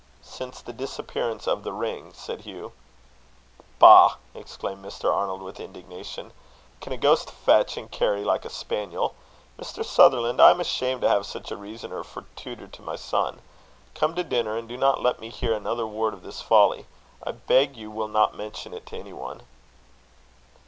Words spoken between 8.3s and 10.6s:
a spaniel? Mr. Sutherland, I am